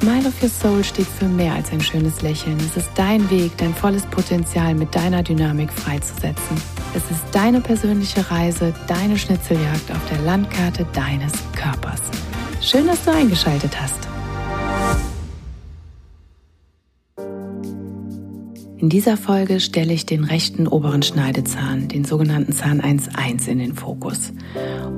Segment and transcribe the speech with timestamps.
[0.00, 2.58] Smile of Your Soul steht für mehr als ein schönes Lächeln.
[2.58, 6.60] Es ist dein Weg, dein volles Potenzial mit deiner Dynamik freizusetzen.
[6.94, 12.02] Es ist deine persönliche Reise, deine Schnitzeljagd auf der Landkarte deines Körpers.
[12.60, 14.15] Schön, dass du eingeschaltet hast.
[18.78, 23.74] In dieser Folge stelle ich den rechten oberen Schneidezahn, den sogenannten Zahn 1.1 in den
[23.74, 24.32] Fokus.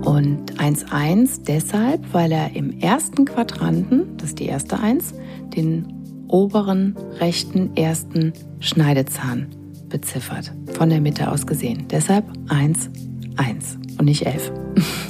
[0.03, 5.15] Und 1.1 deshalb, weil er im ersten Quadranten, das ist die erste 1,
[5.55, 5.95] den
[6.27, 9.47] oberen rechten ersten Schneidezahn
[9.89, 11.87] beziffert, von der Mitte aus gesehen.
[11.89, 12.91] Deshalb 1,
[13.37, 14.53] 1 und nicht 11.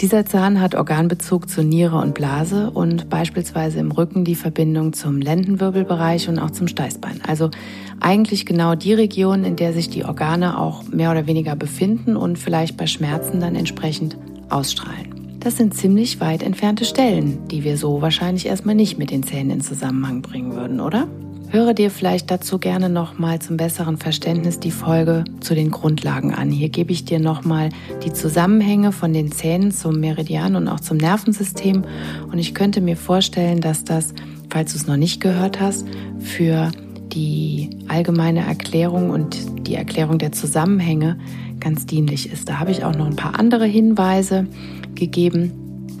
[0.00, 5.20] Dieser Zahn hat Organbezug zur Niere und Blase und beispielsweise im Rücken die Verbindung zum
[5.20, 7.20] Lendenwirbelbereich und auch zum Steißbein.
[7.26, 7.50] Also
[7.98, 12.38] eigentlich genau die Region, in der sich die Organe auch mehr oder weniger befinden und
[12.38, 14.16] vielleicht bei Schmerzen dann entsprechend
[14.50, 15.36] ausstrahlen.
[15.40, 19.50] Das sind ziemlich weit entfernte Stellen, die wir so wahrscheinlich erstmal nicht mit den Zähnen
[19.50, 21.08] in Zusammenhang bringen würden, oder?
[21.50, 26.50] Höre dir vielleicht dazu gerne nochmal zum besseren Verständnis die Folge zu den Grundlagen an.
[26.50, 27.70] Hier gebe ich dir nochmal
[28.04, 31.84] die Zusammenhänge von den Zähnen zum Meridian und auch zum Nervensystem.
[32.30, 34.12] Und ich könnte mir vorstellen, dass das,
[34.50, 35.86] falls du es noch nicht gehört hast,
[36.20, 36.70] für
[37.12, 41.18] die allgemeine Erklärung und die Erklärung der Zusammenhänge
[41.60, 42.50] ganz dienlich ist.
[42.50, 44.46] Da habe ich auch noch ein paar andere Hinweise
[44.94, 45.52] gegeben,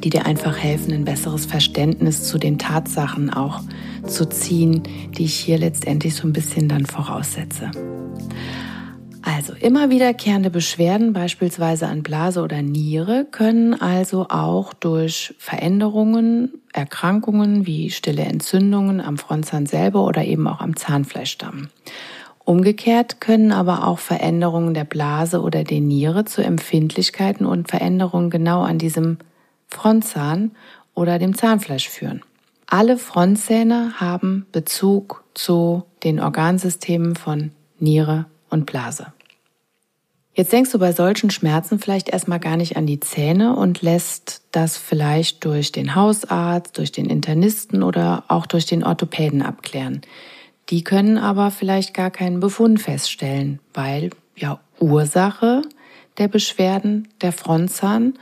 [0.04, 3.68] die dir einfach helfen, ein besseres Verständnis zu den Tatsachen auch zu
[4.24, 4.82] ziehen,
[5.16, 7.70] die ich hier letztendlich so ein bisschen dann voraussetze.
[9.22, 17.66] Also immer wiederkehrende Beschwerden, beispielsweise an Blase oder Niere, können also auch durch Veränderungen, Erkrankungen
[17.66, 21.68] wie stille Entzündungen am Frontzahn selber oder eben auch am Zahnfleisch stammen.
[22.44, 28.62] Umgekehrt können aber auch Veränderungen der Blase oder der Niere zu Empfindlichkeiten und Veränderungen genau
[28.62, 29.18] an diesem
[29.66, 30.52] Frontzahn
[30.94, 32.22] oder dem Zahnfleisch führen.
[32.70, 39.06] Alle Frontzähne haben Bezug zu den Organsystemen von Niere und Blase.
[40.34, 44.42] Jetzt denkst du bei solchen Schmerzen vielleicht erstmal gar nicht an die Zähne und lässt
[44.52, 50.02] das vielleicht durch den Hausarzt, durch den Internisten oder auch durch den Orthopäden abklären.
[50.68, 55.62] Die können aber vielleicht gar keinen Befund feststellen, weil ja Ursache
[56.18, 58.18] der Beschwerden der Frontzahn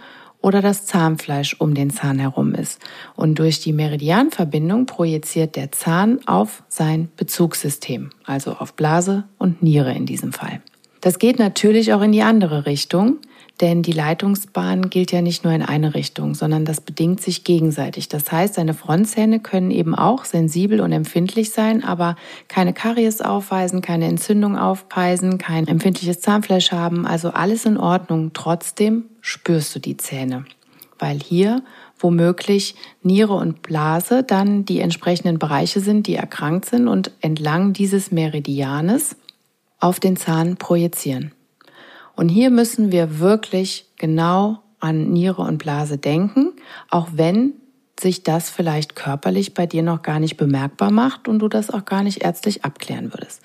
[0.47, 2.81] oder das Zahnfleisch um den Zahn herum ist.
[3.17, 9.93] Und durch die Meridianverbindung projiziert der Zahn auf sein Bezugssystem, also auf Blase und Niere
[9.93, 10.61] in diesem Fall.
[11.01, 13.17] Das geht natürlich auch in die andere Richtung,
[13.61, 18.09] denn die Leitungsbahn gilt ja nicht nur in eine Richtung, sondern das bedingt sich gegenseitig.
[18.09, 22.17] Das heißt, seine Frontzähne können eben auch sensibel und empfindlich sein, aber
[22.49, 28.33] keine Karies aufweisen, keine Entzündung aufweisen, kein empfindliches Zahnfleisch haben, also alles in Ordnung.
[28.35, 30.45] Trotzdem spürst du die Zähne,
[30.99, 31.63] weil hier
[31.99, 38.13] womöglich Niere und Blase dann die entsprechenden Bereiche sind, die erkrankt sind und entlang dieses
[38.13, 39.17] Meridianes
[39.81, 41.33] auf den Zahn projizieren.
[42.17, 46.53] Und hier müssen wir wirklich genau an Niere und Blase denken,
[46.91, 47.55] auch wenn
[47.99, 51.85] sich das vielleicht körperlich bei dir noch gar nicht bemerkbar macht und du das auch
[51.85, 53.43] gar nicht ärztlich abklären würdest.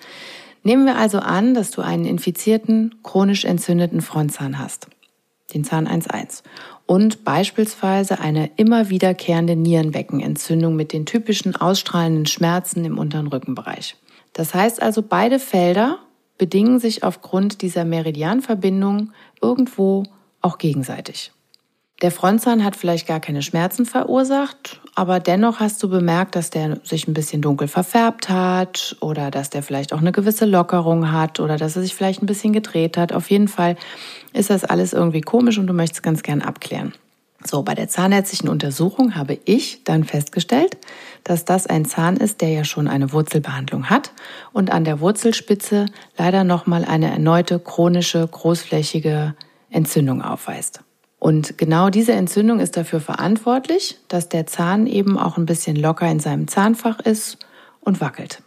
[0.63, 4.87] Nehmen wir also an, dass du einen infizierten, chronisch entzündeten Frontzahn hast
[5.53, 6.43] den Zahn 1.1
[6.85, 13.95] und beispielsweise eine immer wiederkehrende Nierenbeckenentzündung mit den typischen ausstrahlenden Schmerzen im unteren Rückenbereich.
[14.33, 15.99] Das heißt also, beide Felder
[16.41, 19.11] bedingen sich aufgrund dieser Meridianverbindung
[19.43, 20.05] irgendwo
[20.41, 21.31] auch gegenseitig.
[22.01, 26.79] Der Frontzahn hat vielleicht gar keine Schmerzen verursacht, aber dennoch hast du bemerkt, dass der
[26.83, 31.39] sich ein bisschen dunkel verfärbt hat oder dass der vielleicht auch eine gewisse Lockerung hat
[31.39, 33.13] oder dass er sich vielleicht ein bisschen gedreht hat.
[33.13, 33.75] Auf jeden Fall
[34.33, 36.93] ist das alles irgendwie komisch und du möchtest ganz gern abklären.
[37.43, 40.77] So, bei der zahnärztlichen Untersuchung habe ich dann festgestellt,
[41.23, 44.11] dass das ein Zahn ist, der ja schon eine Wurzelbehandlung hat
[44.53, 45.85] und an der Wurzelspitze
[46.17, 49.35] leider nochmal eine erneute chronische, großflächige
[49.69, 50.81] Entzündung aufweist.
[51.21, 56.09] Und genau diese Entzündung ist dafür verantwortlich, dass der Zahn eben auch ein bisschen locker
[56.09, 57.37] in seinem Zahnfach ist
[57.81, 58.41] und wackelt.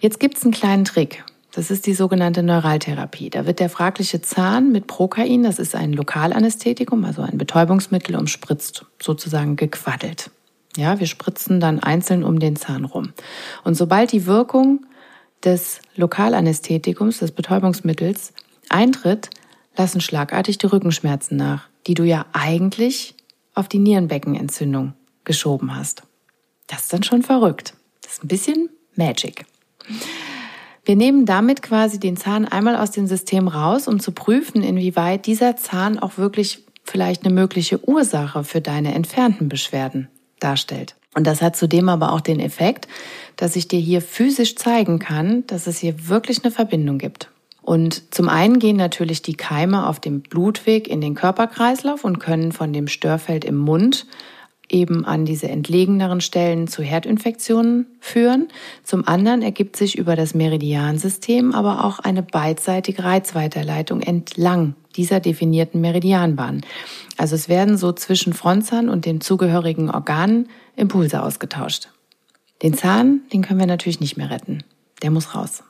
[0.00, 1.25] Jetzt gibt es einen kleinen Trick.
[1.56, 3.30] Das ist die sogenannte Neuraltherapie.
[3.30, 8.84] Da wird der fragliche Zahn mit Prokain, das ist ein Lokalanästhetikum, also ein Betäubungsmittel, umspritzt,
[9.02, 10.30] sozusagen gequaddelt.
[10.76, 13.14] Ja, wir spritzen dann einzeln um den Zahn rum.
[13.64, 14.84] Und sobald die Wirkung
[15.44, 18.34] des Lokalanästhetikums, des Betäubungsmittels,
[18.68, 19.30] eintritt,
[19.78, 23.14] lassen schlagartig die Rückenschmerzen nach, die du ja eigentlich
[23.54, 24.92] auf die Nierenbeckenentzündung
[25.24, 26.02] geschoben hast.
[26.66, 27.72] Das ist dann schon verrückt.
[28.02, 29.46] Das ist ein bisschen Magic.
[30.86, 35.26] Wir nehmen damit quasi den Zahn einmal aus dem System raus, um zu prüfen, inwieweit
[35.26, 40.06] dieser Zahn auch wirklich vielleicht eine mögliche Ursache für deine entfernten Beschwerden
[40.38, 40.94] darstellt.
[41.12, 42.86] Und das hat zudem aber auch den Effekt,
[43.34, 47.30] dass ich dir hier physisch zeigen kann, dass es hier wirklich eine Verbindung gibt.
[47.62, 52.52] Und zum einen gehen natürlich die Keime auf dem Blutweg in den Körperkreislauf und können
[52.52, 54.06] von dem Störfeld im Mund
[54.68, 58.48] eben an diese entlegeneren Stellen zu Herdinfektionen führen.
[58.84, 65.80] Zum anderen ergibt sich über das Meridiansystem aber auch eine beidseitige Reizweiterleitung entlang dieser definierten
[65.80, 66.62] Meridianbahn.
[67.16, 71.88] Also es werden so zwischen Frontzahn und den zugehörigen Organen Impulse ausgetauscht.
[72.62, 74.64] Den Zahn, den können wir natürlich nicht mehr retten.
[75.02, 75.62] Der muss raus.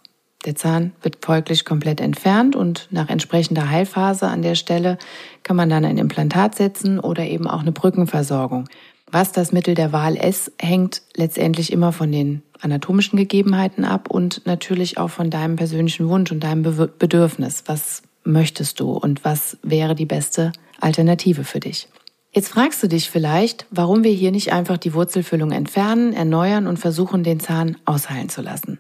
[0.47, 4.97] Der Zahn wird folglich komplett entfernt und nach entsprechender Heilphase an der Stelle
[5.43, 8.69] kann man dann ein Implantat setzen oder eben auch eine Brückenversorgung.
[9.11, 14.47] Was das Mittel der Wahl ist, hängt letztendlich immer von den anatomischen Gegebenheiten ab und
[14.47, 17.65] natürlich auch von deinem persönlichen Wunsch und deinem Bedürfnis.
[17.67, 21.89] Was möchtest du und was wäre die beste Alternative für dich?
[22.31, 26.79] Jetzt fragst du dich vielleicht, warum wir hier nicht einfach die Wurzelfüllung entfernen, erneuern und
[26.79, 28.79] versuchen, den Zahn ausheilen zu lassen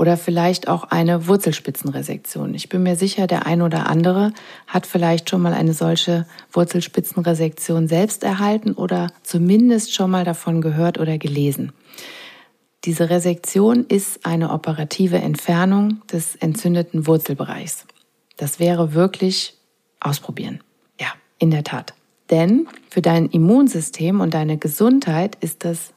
[0.00, 2.54] oder vielleicht auch eine Wurzelspitzenresektion.
[2.54, 4.32] Ich bin mir sicher, der ein oder andere
[4.66, 10.98] hat vielleicht schon mal eine solche Wurzelspitzenresektion selbst erhalten oder zumindest schon mal davon gehört
[10.98, 11.72] oder gelesen.
[12.84, 17.84] Diese Resektion ist eine operative Entfernung des entzündeten Wurzelbereichs.
[18.38, 19.58] Das wäre wirklich
[20.00, 20.60] ausprobieren.
[20.98, 21.08] Ja,
[21.38, 21.92] in der Tat.
[22.30, 25.92] Denn für dein Immunsystem und deine Gesundheit ist das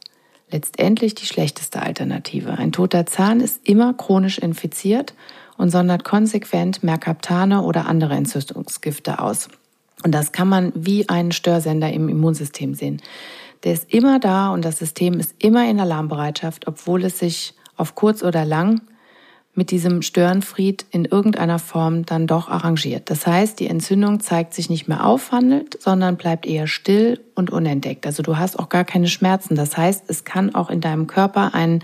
[0.54, 2.52] letztendlich die schlechteste Alternative.
[2.52, 5.14] Ein toter Zahn ist immer chronisch infiziert
[5.58, 9.50] und sondert konsequent Merkaptane oder andere Entzündungsgifte aus.
[10.04, 13.02] Und das kann man wie einen Störsender im Immunsystem sehen.
[13.64, 17.96] Der ist immer da und das System ist immer in Alarmbereitschaft, obwohl es sich auf
[17.96, 18.82] kurz oder lang
[19.56, 23.10] mit diesem Störenfried in irgendeiner Form dann doch arrangiert.
[23.10, 28.06] Das heißt, die Entzündung zeigt sich nicht mehr aufwandelt, sondern bleibt eher still und unentdeckt.
[28.08, 29.56] Also du hast auch gar keine Schmerzen.
[29.56, 31.84] Das heißt, es kann auch in deinem Körper einen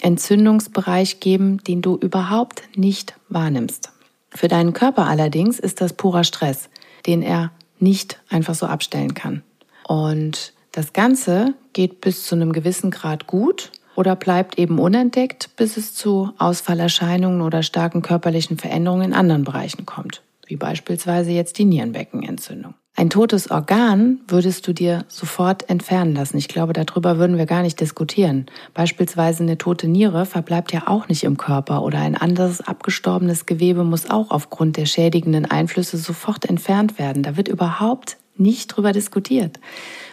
[0.00, 3.92] Entzündungsbereich geben, den du überhaupt nicht wahrnimmst.
[4.30, 6.70] Für deinen Körper allerdings ist das purer Stress,
[7.06, 9.42] den er nicht einfach so abstellen kann.
[9.86, 15.76] Und das Ganze geht bis zu einem gewissen Grad gut oder bleibt eben unentdeckt, bis
[15.76, 21.66] es zu Ausfallerscheinungen oder starken körperlichen Veränderungen in anderen Bereichen kommt, wie beispielsweise jetzt die
[21.66, 22.72] Nierenbeckenentzündung.
[22.96, 26.38] Ein totes Organ würdest du dir sofort entfernen lassen.
[26.38, 28.46] Ich glaube, darüber würden wir gar nicht diskutieren.
[28.72, 33.84] Beispielsweise eine tote Niere verbleibt ja auch nicht im Körper oder ein anderes abgestorbenes Gewebe
[33.84, 37.22] muss auch aufgrund der schädigenden Einflüsse sofort entfernt werden.
[37.22, 39.60] Da wird überhaupt nicht drüber diskutiert.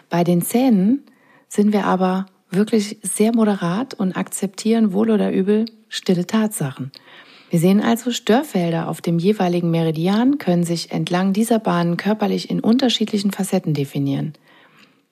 [0.09, 1.03] Bei den Zähnen
[1.47, 6.91] sind wir aber wirklich sehr moderat und akzeptieren wohl oder übel stille Tatsachen.
[7.49, 12.59] Wir sehen also, Störfelder auf dem jeweiligen Meridian können sich entlang dieser Bahnen körperlich in
[12.59, 14.33] unterschiedlichen Facetten definieren.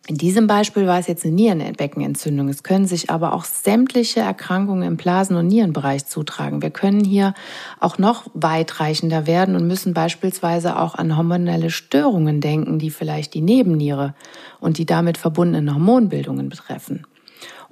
[0.07, 2.47] In diesem Beispiel war es jetzt eine Nierenbeckenentzündung.
[2.49, 6.61] Es können sich aber auch sämtliche Erkrankungen im Blasen- und Nierenbereich zutragen.
[6.61, 7.33] Wir können hier
[7.79, 13.41] auch noch weitreichender werden und müssen beispielsweise auch an hormonelle Störungen denken, die vielleicht die
[13.41, 14.13] Nebenniere
[14.59, 17.07] und die damit verbundenen Hormonbildungen betreffen.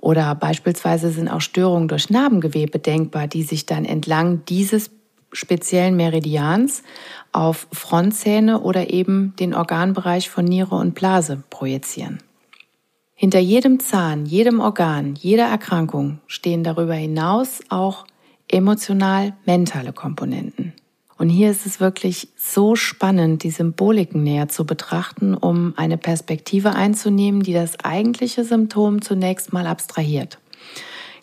[0.03, 4.91] Oder beispielsweise sind auch Störungen durch Narbengewebe denkbar, die sich dann entlang dieses
[5.31, 6.83] speziellen Meridians
[7.31, 12.17] auf Frontzähne oder eben den Organbereich von Niere und Blase projizieren.
[13.13, 18.05] Hinter jedem Zahn, jedem Organ, jeder Erkrankung stehen darüber hinaus auch
[18.49, 20.73] emotional mentale Komponenten.
[21.23, 26.75] Und hier ist es wirklich so spannend, die Symboliken näher zu betrachten, um eine Perspektive
[26.75, 30.37] einzunehmen, die das eigentliche Symptom zunächst mal abstrahiert.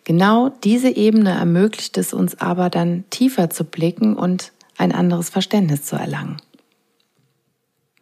[0.04, 5.82] Genau diese Ebene ermöglicht es uns aber dann tiefer zu blicken und ein anderes Verständnis
[5.82, 6.38] zu erlangen.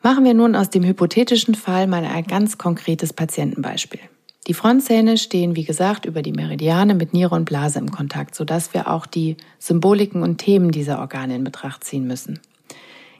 [0.01, 4.03] Machen wir nun aus dem hypothetischen Fall mal ein ganz konkretes Patientenbeispiel.
[4.49, 8.73] Die Frontzähne stehen, wie gesagt, über die Meridiane mit Niere und Blase im Kontakt, sodass
[8.73, 12.41] wir auch die Symboliken und Themen dieser Organe in Betracht ziehen müssen.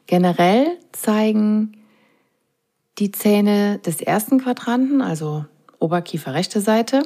[0.07, 1.77] Generell zeigen
[2.99, 5.45] die Zähne des ersten Quadranten, also
[5.79, 7.03] Oberkiefer rechte Seite,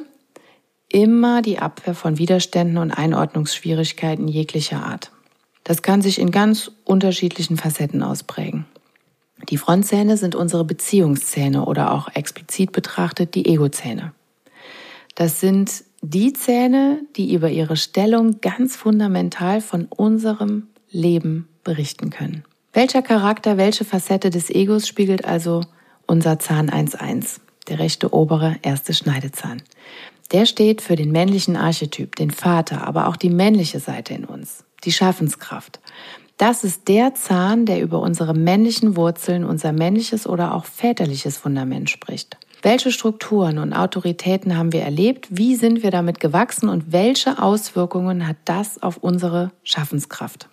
[0.87, 5.11] immer die Abwehr von Widerständen und Einordnungsschwierigkeiten jeglicher Art.
[5.65, 8.65] Das kann sich in ganz unterschiedlichen Facetten ausprägen.
[9.49, 14.13] Die Frontzähne sind unsere Beziehungszähne oder auch explizit betrachtet die Egozähne.
[15.15, 22.43] Das sind die Zähne, die über ihre Stellung ganz fundamental von unserem Leben berichten können.
[22.73, 25.61] Welcher Charakter, welche Facette des Egos spiegelt also
[26.07, 29.61] unser Zahn 1.1, der rechte obere erste Schneidezahn?
[30.31, 34.63] Der steht für den männlichen Archetyp, den Vater, aber auch die männliche Seite in uns,
[34.83, 35.79] die Schaffenskraft.
[36.37, 41.89] Das ist der Zahn, der über unsere männlichen Wurzeln, unser männliches oder auch väterliches Fundament
[41.89, 42.37] spricht.
[42.63, 45.27] Welche Strukturen und Autoritäten haben wir erlebt?
[45.29, 50.47] Wie sind wir damit gewachsen und welche Auswirkungen hat das auf unsere Schaffenskraft?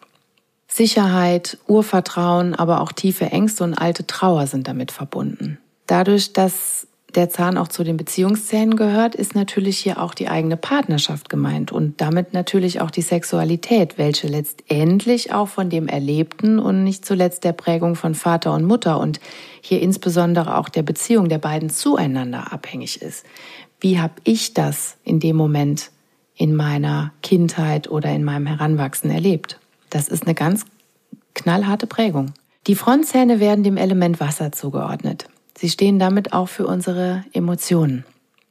[0.67, 5.59] Sicherheit, Urvertrauen, aber auch tiefe Ängste und alte Trauer sind damit verbunden.
[5.87, 10.57] Dadurch, dass der Zahn auch zu den Beziehungszähnen gehört, ist natürlich hier auch die eigene
[10.57, 16.85] Partnerschaft gemeint und damit natürlich auch die Sexualität, welche letztendlich auch von dem Erlebten und
[16.85, 19.21] nicht zuletzt der Prägung von Vater und Mutter und
[19.61, 23.25] hier insbesondere auch der Beziehung der beiden zueinander abhängig ist.
[23.81, 25.91] Wie habe ich das in dem Moment
[26.37, 29.59] in meiner Kindheit oder in meinem Heranwachsen erlebt?
[29.89, 30.65] Das ist eine ganz
[31.35, 32.33] knallharte Prägung.
[32.67, 35.30] Die Frontzähne werden dem Element Wasser zugeordnet.
[35.61, 38.07] Sie stehen damit auch für unsere Emotionen.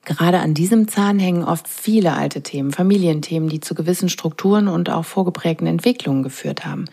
[0.05, 4.91] Gerade an diesem Zahn hängen oft viele alte Themen, Familienthemen, die zu gewissen Strukturen und
[4.91, 6.85] auch vorgeprägten Entwicklungen geführt haben,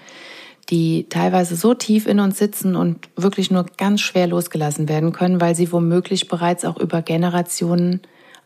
[0.70, 5.38] die teilweise so tief in uns sitzen und wirklich nur ganz schwer losgelassen werden können,
[5.38, 8.00] weil sie womöglich bereits auch über Generationen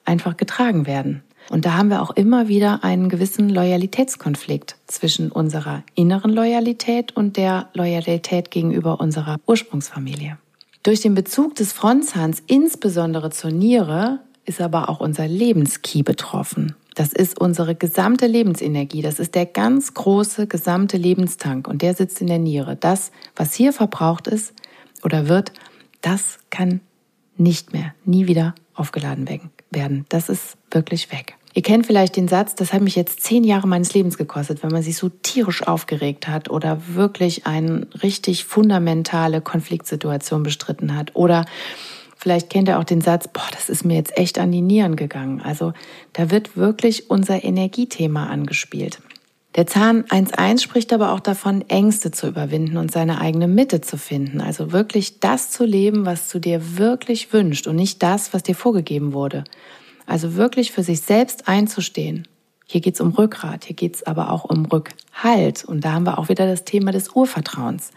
[0.04, 1.22] einfach getragen werden.
[1.50, 7.36] Und da haben wir auch immer wieder einen gewissen Loyalitätskonflikt zwischen unserer inneren Loyalität und
[7.36, 10.36] der Loyalität gegenüber unserer Ursprungsfamilie.
[10.82, 16.74] Durch den Bezug des Frontzahns insbesondere zur Niere ist aber auch unser Lebenskey betroffen.
[16.94, 19.02] Das ist unsere gesamte Lebensenergie.
[19.02, 22.76] Das ist der ganz große gesamte Lebenstank und der sitzt in der Niere.
[22.76, 24.54] Das, was hier verbraucht ist
[25.04, 25.52] oder wird,
[26.00, 26.80] das kann
[27.36, 29.28] nicht mehr, nie wieder aufgeladen
[29.70, 30.06] werden.
[30.08, 31.36] Das ist wirklich weg.
[31.52, 34.70] Ihr kennt vielleicht den Satz, das hat mich jetzt zehn Jahre meines Lebens gekostet, wenn
[34.70, 41.16] man sich so tierisch aufgeregt hat oder wirklich eine richtig fundamentale Konfliktsituation bestritten hat.
[41.16, 41.46] Oder
[42.16, 44.94] vielleicht kennt ihr auch den Satz, boah, das ist mir jetzt echt an die Nieren
[44.94, 45.40] gegangen.
[45.40, 45.72] Also
[46.12, 49.00] da wird wirklich unser Energiethema angespielt.
[49.56, 53.98] Der Zahn 1.1 spricht aber auch davon, Ängste zu überwinden und seine eigene Mitte zu
[53.98, 54.40] finden.
[54.40, 58.54] Also wirklich das zu leben, was du dir wirklich wünscht und nicht das, was dir
[58.54, 59.42] vorgegeben wurde.
[60.10, 62.26] Also wirklich für sich selbst einzustehen.
[62.66, 65.64] Hier geht's um Rückgrat, hier geht's aber auch um Rückhalt.
[65.64, 67.92] Und da haben wir auch wieder das Thema des Urvertrauens.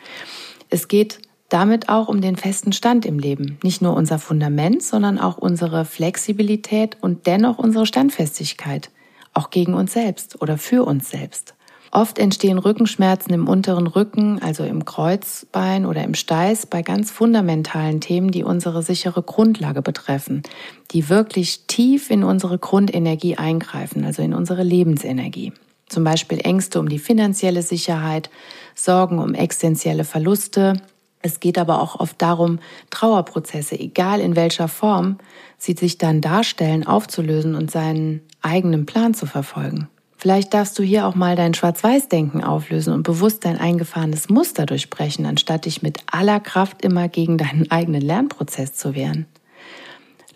[0.69, 1.17] Es geht
[1.49, 3.57] damit auch um den festen Stand im Leben.
[3.63, 8.91] Nicht nur unser Fundament, sondern auch unsere Flexibilität und dennoch unsere Standfestigkeit.
[9.33, 11.55] Auch gegen uns selbst oder für uns selbst.
[11.95, 18.01] Oft entstehen Rückenschmerzen im unteren Rücken, also im Kreuzbein oder im Steiß, bei ganz fundamentalen
[18.01, 20.41] Themen, die unsere sichere Grundlage betreffen,
[20.89, 25.53] die wirklich tief in unsere Grundenergie eingreifen, also in unsere Lebensenergie.
[25.87, 28.31] Zum Beispiel Ängste um die finanzielle Sicherheit,
[28.73, 30.81] Sorgen um existenzielle Verluste.
[31.21, 32.57] Es geht aber auch oft darum,
[32.89, 35.19] Trauerprozesse, egal in welcher Form,
[35.59, 39.89] sie sich dann darstellen, aufzulösen und seinen eigenen Plan zu verfolgen.
[40.23, 45.25] Vielleicht darfst du hier auch mal dein Schwarz-Weiß-Denken auflösen und bewusst dein eingefahrenes Muster durchbrechen,
[45.25, 49.25] anstatt dich mit aller Kraft immer gegen deinen eigenen Lernprozess zu wehren.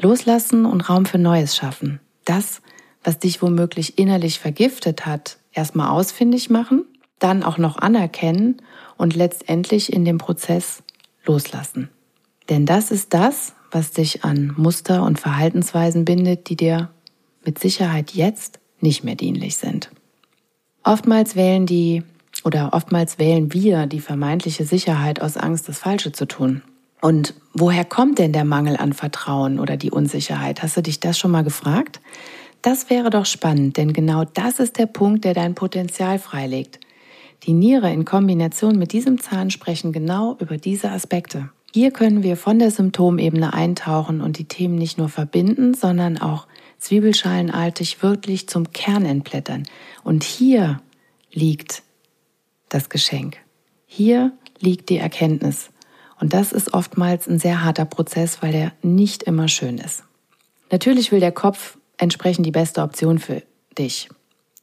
[0.01, 2.01] Loslassen und Raum für Neues schaffen.
[2.25, 2.61] Das,
[3.01, 6.83] was dich womöglich innerlich vergiftet hat, erstmal ausfindig machen,
[7.19, 8.57] dann auch noch anerkennen
[8.97, 10.83] und letztendlich in dem Prozess
[11.23, 11.87] loslassen.
[12.49, 16.89] Denn das ist das, was dich an Muster und Verhaltensweisen bindet, die dir
[17.45, 19.89] mit Sicherheit jetzt nicht mehr dienlich sind.
[20.83, 22.03] Oftmals wählen die
[22.43, 26.61] oder oftmals wählen wir die vermeintliche Sicherheit aus Angst, das Falsche zu tun.
[27.01, 30.63] Und woher kommt denn der Mangel an Vertrauen oder die Unsicherheit?
[30.63, 31.99] Hast du dich das schon mal gefragt?
[32.61, 36.79] Das wäre doch spannend, denn genau das ist der Punkt, der dein Potenzial freilegt.
[37.43, 41.49] Die Niere in Kombination mit diesem Zahn sprechen genau über diese Aspekte.
[41.71, 46.47] Hier können wir von der Symptomebene eintauchen und die Themen nicht nur verbinden, sondern auch
[46.79, 49.63] zwiebelschalenartig wirklich zum Kern entblättern.
[50.03, 50.81] Und hier
[51.31, 51.83] liegt
[52.69, 53.37] das Geschenk.
[53.85, 55.69] Hier liegt die Erkenntnis.
[56.19, 60.03] Und das ist oftmals ein sehr harter Prozess, weil der nicht immer schön ist.
[60.71, 63.43] Natürlich will der Kopf entsprechend die beste Option für
[63.77, 64.09] dich.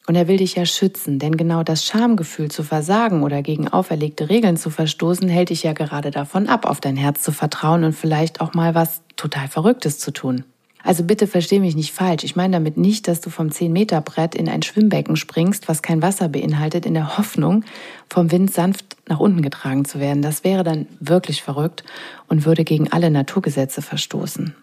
[0.06, 4.28] Und er will dich ja schützen, denn genau das Schamgefühl zu versagen oder gegen auferlegte
[4.28, 7.94] Regeln zu verstoßen, hält dich ja gerade davon ab, auf dein Herz zu vertrauen und
[7.94, 10.44] vielleicht auch mal was total Verrücktes zu tun.
[10.84, 12.24] Also bitte versteh mich nicht falsch.
[12.24, 16.28] Ich meine damit nicht, dass du vom 10-Meter-Brett in ein Schwimmbecken springst, was kein Wasser
[16.28, 17.64] beinhaltet, in der Hoffnung,
[18.10, 20.20] vom Wind sanft nach unten getragen zu werden.
[20.20, 21.84] Das wäre dann wirklich verrückt
[22.28, 24.54] und würde gegen alle Naturgesetze verstoßen.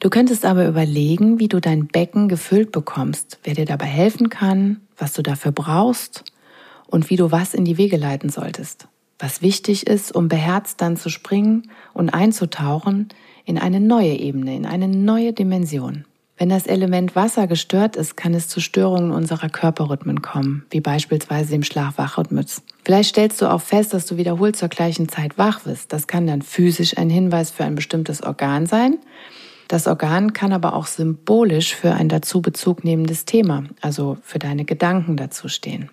[0.00, 4.80] Du könntest aber überlegen, wie du dein Becken gefüllt bekommst, wer dir dabei helfen kann,
[4.98, 6.24] was du dafür brauchst
[6.88, 8.88] und wie du was in die Wege leiten solltest.
[9.18, 13.08] Was wichtig ist, um beherzt dann zu springen und einzutauchen
[13.46, 16.04] in eine neue Ebene, in eine neue Dimension.
[16.36, 21.52] Wenn das Element Wasser gestört ist, kann es zu Störungen unserer Körperrhythmen kommen, wie beispielsweise
[21.52, 22.60] dem Schlaf-Wach-Rhythmus.
[22.84, 25.94] Vielleicht stellst du auch fest, dass du wiederholt zur gleichen Zeit wach bist.
[25.94, 28.98] Das kann dann physisch ein Hinweis für ein bestimmtes Organ sein.
[29.68, 34.66] Das Organ kann aber auch symbolisch für ein dazu Bezug nehmendes Thema, also für deine
[34.66, 35.88] Gedanken dazu stehen.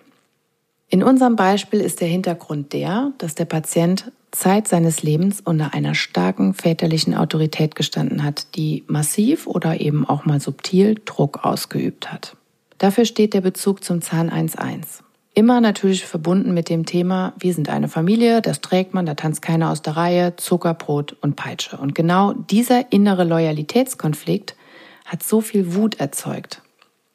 [0.90, 5.94] In unserem Beispiel ist der Hintergrund der, dass der Patient Zeit seines Lebens unter einer
[5.94, 12.36] starken väterlichen Autorität gestanden hat, die massiv oder eben auch mal subtil Druck ausgeübt hat.
[12.78, 15.02] Dafür steht der Bezug zum Zahn 1.1.
[15.34, 19.42] Immer natürlich verbunden mit dem Thema, wir sind eine Familie, das trägt man, da tanzt
[19.42, 21.76] keiner aus der Reihe, Zucker, Brot und Peitsche.
[21.76, 24.56] Und genau dieser innere Loyalitätskonflikt
[25.04, 26.60] hat so viel Wut erzeugt.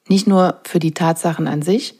[0.08, 1.99] Nicht nur für die Tatsachen an sich,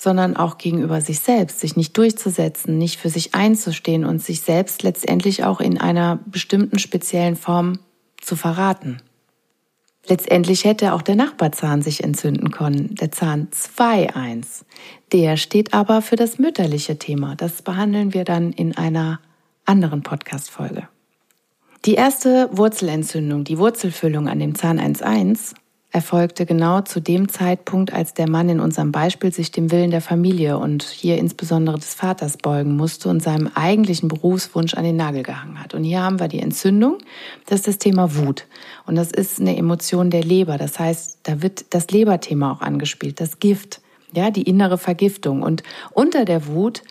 [0.00, 4.82] sondern auch gegenüber sich selbst, sich nicht durchzusetzen, nicht für sich einzustehen und sich selbst
[4.82, 7.80] letztendlich auch in einer bestimmten speziellen Form
[8.18, 9.02] zu verraten.
[10.06, 14.62] Letztendlich hätte auch der Nachbarzahn sich entzünden können, der Zahn 2.1.
[15.12, 17.36] Der steht aber für das mütterliche Thema.
[17.36, 19.20] Das behandeln wir dann in einer
[19.66, 20.88] anderen Podcast-Folge.
[21.84, 25.52] Die erste Wurzelentzündung, die Wurzelfüllung an dem Zahn 1.1,
[25.92, 30.00] erfolgte genau zu dem Zeitpunkt, als der Mann in unserem Beispiel sich dem Willen der
[30.00, 35.24] Familie und hier insbesondere des Vaters beugen musste und seinem eigentlichen Berufswunsch an den Nagel
[35.24, 35.74] gehangen hat.
[35.74, 36.98] Und hier haben wir die Entzündung,
[37.46, 38.46] das ist das Thema Wut.
[38.86, 40.58] Und das ist eine Emotion der Leber.
[40.58, 43.80] Das heißt, da wird das Leberthema auch angespielt, das Gift,
[44.12, 45.42] ja, die innere Vergiftung.
[45.42, 46.82] Und unter der Wut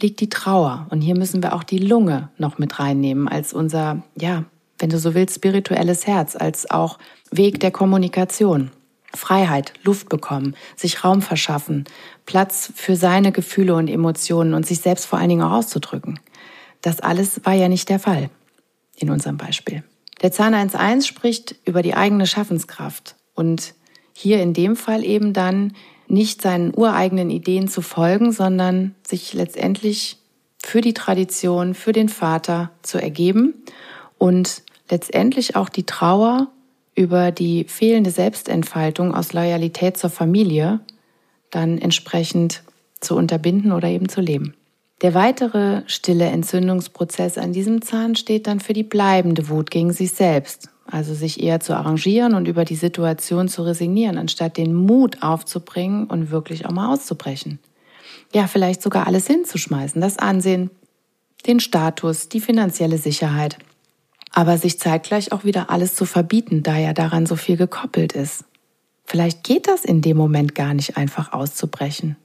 [0.00, 0.86] liegt die Trauer.
[0.90, 4.44] Und hier müssen wir auch die Lunge noch mit reinnehmen als unser, ja,
[4.78, 6.98] wenn du so willst, spirituelles Herz, als auch
[7.30, 8.70] Weg der Kommunikation.
[9.14, 11.84] Freiheit, Luft bekommen, sich Raum verschaffen,
[12.26, 16.20] Platz für seine Gefühle und Emotionen und sich selbst vor allen Dingen auch auszudrücken.
[16.82, 18.28] Das alles war ja nicht der Fall
[18.96, 19.82] in unserem Beispiel.
[20.22, 23.74] Der Zahn 1.1 spricht über die eigene Schaffenskraft und
[24.12, 25.74] hier in dem Fall eben dann
[26.08, 30.18] nicht seinen ureigenen Ideen zu folgen, sondern sich letztendlich
[30.62, 33.54] für die Tradition, für den Vater zu ergeben
[34.18, 36.48] und letztendlich auch die Trauer
[36.94, 40.80] über die fehlende Selbstentfaltung aus Loyalität zur Familie
[41.50, 42.62] dann entsprechend
[43.00, 44.54] zu unterbinden oder eben zu leben.
[45.00, 50.10] Der weitere stille Entzündungsprozess an diesem Zahn steht dann für die bleibende Wut gegen sich
[50.10, 55.22] selbst, also sich eher zu arrangieren und über die Situation zu resignieren, anstatt den Mut
[55.22, 57.60] aufzubringen und wirklich auch mal auszubrechen.
[58.34, 60.70] Ja, vielleicht sogar alles hinzuschmeißen, das Ansehen,
[61.46, 63.56] den Status, die finanzielle Sicherheit,
[64.32, 68.44] aber sich zeitgleich auch wieder alles zu verbieten, da ja daran so viel gekoppelt ist.
[69.04, 72.16] Vielleicht geht das in dem Moment gar nicht einfach auszubrechen.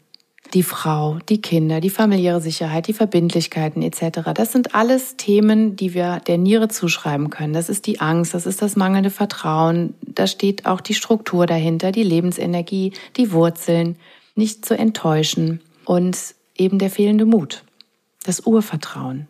[0.53, 4.31] Die Frau, die Kinder, die familiäre Sicherheit, die Verbindlichkeiten etc.
[4.35, 7.53] Das sind alles Themen, die wir der Niere zuschreiben können.
[7.53, 11.91] Das ist die Angst, das ist das mangelnde Vertrauen, da steht auch die Struktur dahinter,
[11.91, 13.95] die Lebensenergie, die Wurzeln,
[14.35, 16.17] nicht zu enttäuschen und
[16.57, 17.63] eben der fehlende Mut,
[18.25, 19.27] das Urvertrauen.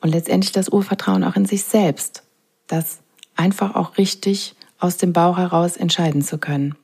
[0.00, 2.22] Und letztendlich das Urvertrauen auch in sich selbst,
[2.66, 3.00] das
[3.36, 6.76] einfach auch richtig aus dem Bauch heraus entscheiden zu können.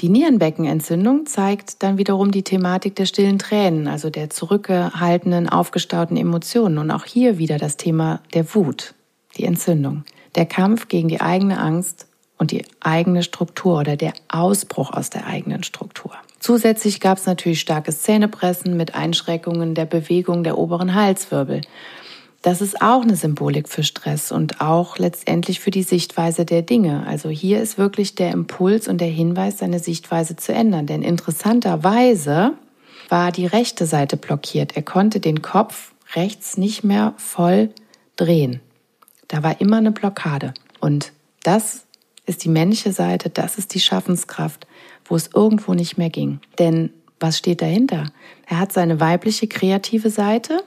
[0.00, 6.76] Die Nierenbeckenentzündung zeigt dann wiederum die Thematik der stillen Tränen, also der zurückgehaltenen, aufgestauten Emotionen.
[6.76, 8.94] Und auch hier wieder das Thema der Wut,
[9.38, 14.92] die Entzündung, der Kampf gegen die eigene Angst und die eigene Struktur oder der Ausbruch
[14.92, 16.12] aus der eigenen Struktur.
[16.40, 21.62] Zusätzlich gab es natürlich starkes Zähnepressen mit Einschränkungen der Bewegung der oberen Halswirbel.
[22.46, 27.04] Das ist auch eine Symbolik für Stress und auch letztendlich für die Sichtweise der Dinge.
[27.04, 30.86] Also hier ist wirklich der Impuls und der Hinweis, seine Sichtweise zu ändern.
[30.86, 32.52] Denn interessanterweise
[33.08, 34.76] war die rechte Seite blockiert.
[34.76, 37.70] Er konnte den Kopf rechts nicht mehr voll
[38.14, 38.60] drehen.
[39.26, 40.54] Da war immer eine Blockade.
[40.78, 41.10] Und
[41.42, 41.84] das
[42.26, 44.68] ist die männliche Seite, das ist die Schaffenskraft,
[45.04, 46.38] wo es irgendwo nicht mehr ging.
[46.60, 48.12] Denn was steht dahinter?
[48.46, 50.62] Er hat seine weibliche kreative Seite,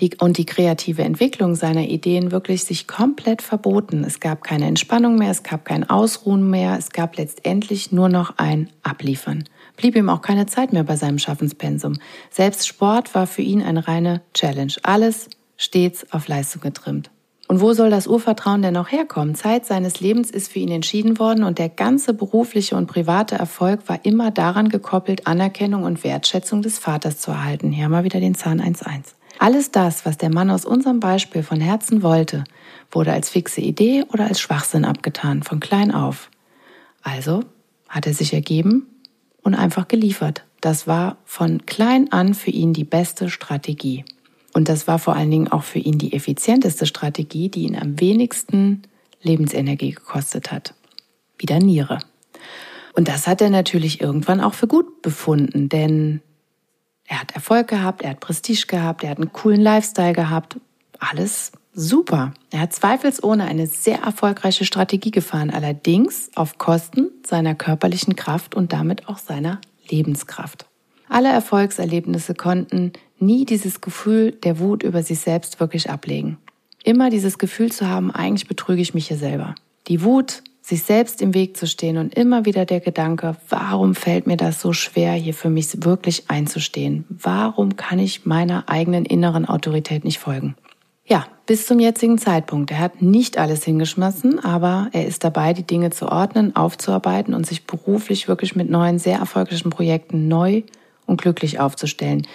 [0.00, 4.04] die, und die kreative Entwicklung seiner Ideen wirklich sich komplett verboten.
[4.04, 8.34] Es gab keine Entspannung mehr, es gab kein Ausruhen mehr, es gab letztendlich nur noch
[8.38, 9.44] ein Abliefern.
[9.76, 11.98] Blieb ihm auch keine Zeit mehr bei seinem Schaffenspensum.
[12.30, 14.72] Selbst Sport war für ihn eine reine Challenge.
[14.82, 17.10] Alles stets auf Leistung getrimmt.
[17.48, 19.34] Und wo soll das Urvertrauen denn noch herkommen?
[19.34, 23.88] Zeit seines Lebens ist für ihn entschieden worden und der ganze berufliche und private Erfolg
[23.88, 27.72] war immer daran gekoppelt, Anerkennung und Wertschätzung des Vaters zu erhalten.
[27.72, 29.17] Hier haben wir wieder den Zahn 1.1.
[29.38, 32.44] Alles das, was der Mann aus unserem Beispiel von Herzen wollte,
[32.90, 36.30] wurde als fixe Idee oder als Schwachsinn abgetan, von klein auf.
[37.02, 37.44] Also
[37.88, 38.86] hat er sich ergeben
[39.42, 40.44] und einfach geliefert.
[40.60, 44.04] Das war von klein an für ihn die beste Strategie.
[44.54, 48.00] Und das war vor allen Dingen auch für ihn die effizienteste Strategie, die ihn am
[48.00, 48.82] wenigsten
[49.22, 50.74] Lebensenergie gekostet hat.
[51.38, 52.00] Wieder Niere.
[52.94, 56.20] Und das hat er natürlich irgendwann auch für gut befunden, denn
[57.08, 60.58] er hat Erfolg gehabt, er hat Prestige gehabt, er hat einen coolen Lifestyle gehabt.
[60.98, 62.34] Alles super.
[62.50, 68.72] Er hat zweifelsohne eine sehr erfolgreiche Strategie gefahren, allerdings auf Kosten seiner körperlichen Kraft und
[68.72, 70.66] damit auch seiner Lebenskraft.
[71.08, 76.36] Alle Erfolgserlebnisse konnten nie dieses Gefühl der Wut über sich selbst wirklich ablegen.
[76.84, 79.54] Immer dieses Gefühl zu haben, eigentlich betrüge ich mich hier selber.
[79.88, 84.26] Die Wut sich selbst im Weg zu stehen und immer wieder der Gedanke, warum fällt
[84.26, 87.06] mir das so schwer, hier für mich wirklich einzustehen?
[87.08, 90.56] Warum kann ich meiner eigenen inneren Autorität nicht folgen?
[91.06, 92.70] Ja, bis zum jetzigen Zeitpunkt.
[92.70, 97.46] Er hat nicht alles hingeschmissen, aber er ist dabei, die Dinge zu ordnen, aufzuarbeiten und
[97.46, 100.64] sich beruflich wirklich mit neuen, sehr erfolgreichen Projekten neu
[101.06, 102.26] und glücklich aufzustellen.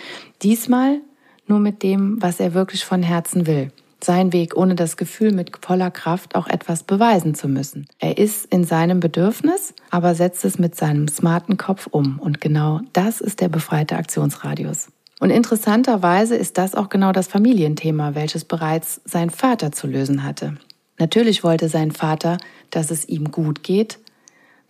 [0.41, 1.01] Diesmal
[1.45, 3.71] nur mit dem, was er wirklich von Herzen will
[4.03, 7.87] sein Weg, ohne das Gefühl mit voller Kraft auch etwas beweisen zu müssen.
[7.99, 12.19] Er ist in seinem Bedürfnis, aber setzt es mit seinem smarten Kopf um.
[12.19, 14.87] Und genau das ist der befreite Aktionsradius.
[15.19, 20.57] Und interessanterweise ist das auch genau das Familienthema, welches bereits sein Vater zu lösen hatte.
[20.99, 22.37] Natürlich wollte sein Vater,
[22.69, 23.99] dass es ihm gut geht,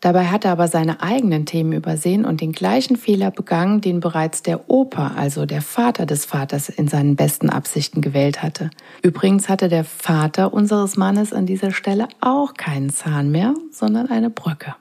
[0.03, 4.43] Dabei hat er aber seine eigenen Themen übersehen und den gleichen Fehler begangen, den bereits
[4.43, 8.69] der Opa, also der Vater des Vaters, in seinen besten Absichten gewählt hatte.
[9.01, 14.29] Übrigens hatte der Vater unseres Mannes an dieser Stelle auch keinen Zahn mehr, sondern eine
[14.29, 14.75] Brücke.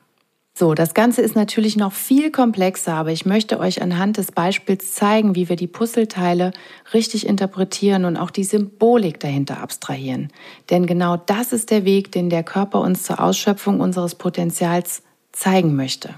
[0.54, 4.92] So, das Ganze ist natürlich noch viel komplexer, aber ich möchte euch anhand des Beispiels
[4.92, 6.50] zeigen, wie wir die Puzzleteile
[6.92, 10.32] richtig interpretieren und auch die Symbolik dahinter abstrahieren.
[10.68, 15.74] Denn genau das ist der Weg, den der Körper uns zur Ausschöpfung unseres Potenzials zeigen
[15.74, 16.14] möchte.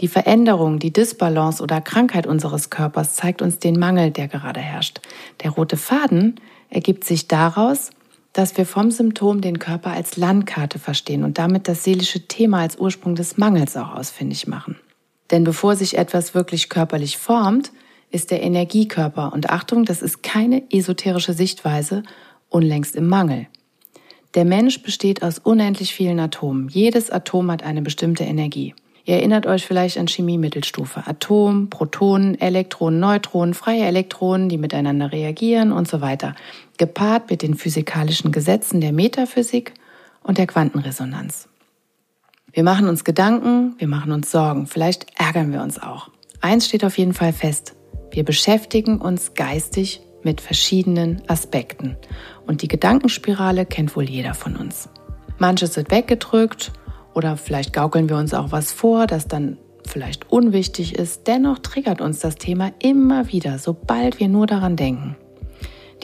[0.00, 5.00] Die Veränderung, die Disbalance oder Krankheit unseres Körpers zeigt uns den Mangel, der gerade herrscht.
[5.42, 6.40] Der rote Faden
[6.70, 7.90] ergibt sich daraus,
[8.32, 12.78] dass wir vom Symptom den Körper als Landkarte verstehen und damit das seelische Thema als
[12.78, 14.76] Ursprung des Mangels auch ausfindig machen.
[15.32, 17.72] Denn bevor sich etwas wirklich körperlich formt,
[18.10, 22.02] ist der Energiekörper, und Achtung, das ist keine esoterische Sichtweise,
[22.48, 23.48] unlängst im Mangel.
[24.34, 26.68] Der Mensch besteht aus unendlich vielen Atomen.
[26.68, 28.74] Jedes Atom hat eine bestimmte Energie.
[29.04, 31.06] Ihr erinnert euch vielleicht an Chemie-Mittelstufe.
[31.06, 36.34] Atom, Protonen, Elektronen, Neutronen, freie Elektronen, die miteinander reagieren und so weiter.
[36.76, 39.72] Gepaart mit den physikalischen Gesetzen der Metaphysik
[40.22, 41.48] und der Quantenresonanz.
[42.52, 46.10] Wir machen uns Gedanken, wir machen uns Sorgen, vielleicht ärgern wir uns auch.
[46.42, 47.76] Eins steht auf jeden Fall fest.
[48.10, 51.96] Wir beschäftigen uns geistig mit verschiedenen Aspekten.
[52.48, 54.88] Und die Gedankenspirale kennt wohl jeder von uns.
[55.36, 56.72] Manches wird weggedrückt
[57.14, 61.26] oder vielleicht gaukeln wir uns auch was vor, das dann vielleicht unwichtig ist.
[61.26, 65.14] Dennoch triggert uns das Thema immer wieder, sobald wir nur daran denken.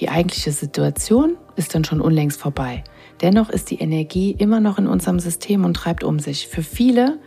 [0.00, 2.84] Die eigentliche Situation ist dann schon unlängst vorbei.
[3.22, 6.48] Dennoch ist die Energie immer noch in unserem System und treibt um sich.
[6.48, 7.20] Für viele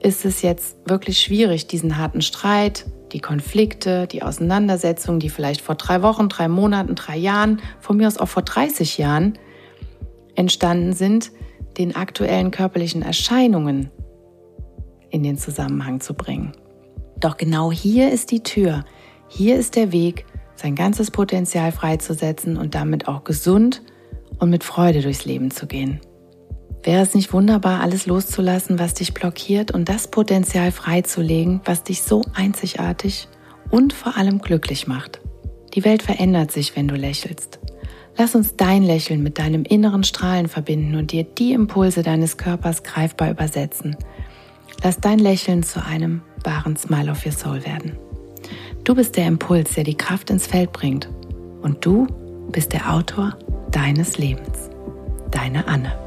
[0.00, 5.74] ist es jetzt wirklich schwierig, diesen harten Streit, die Konflikte, die Auseinandersetzungen, die vielleicht vor
[5.74, 9.38] drei Wochen, drei Monaten, drei Jahren, von mir aus auch vor 30 Jahren
[10.34, 11.32] entstanden sind,
[11.76, 13.90] den aktuellen körperlichen Erscheinungen
[15.10, 16.52] in den Zusammenhang zu bringen.
[17.18, 18.84] Doch genau hier ist die Tür,
[19.28, 23.82] hier ist der Weg, sein ganzes Potenzial freizusetzen und damit auch gesund
[24.38, 26.00] und mit Freude durchs Leben zu gehen.
[26.82, 32.02] Wäre es nicht wunderbar, alles loszulassen, was dich blockiert und das Potenzial freizulegen, was dich
[32.02, 33.28] so einzigartig
[33.70, 35.20] und vor allem glücklich macht?
[35.74, 37.60] Die Welt verändert sich, wenn du lächelst.
[38.16, 42.82] Lass uns dein Lächeln mit deinem inneren Strahlen verbinden und dir die Impulse deines Körpers
[42.82, 43.96] greifbar übersetzen.
[44.82, 47.96] Lass dein Lächeln zu einem wahren Smile of your Soul werden.
[48.84, 51.08] Du bist der Impuls, der die Kraft ins Feld bringt.
[51.60, 52.06] Und du
[52.50, 53.36] bist der Autor
[53.70, 54.70] deines Lebens.
[55.30, 55.99] Deine Anne.